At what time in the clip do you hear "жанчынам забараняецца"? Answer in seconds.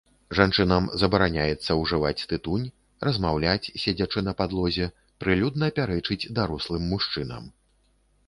0.37-1.71